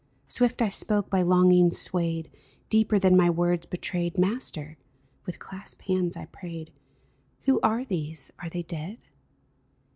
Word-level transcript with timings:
Swift 0.27 0.63
I 0.63 0.67
spoke, 0.67 1.11
by 1.11 1.21
longings 1.21 1.77
swayed 1.77 2.31
Deeper 2.71 2.97
than 2.97 3.15
my 3.15 3.29
words 3.29 3.67
betrayed:" 3.67 4.17
Master," 4.17 4.79
with 5.27 5.37
clasped 5.37 5.83
hands 5.83 6.17
I 6.17 6.25
prayed, 6.25 6.71
^' 7.43 7.45
Who 7.45 7.59
are 7.61 7.85
these? 7.85 8.31
Are 8.39 8.49
they 8.49 8.63
the 8.63 8.67
dead 8.69 8.97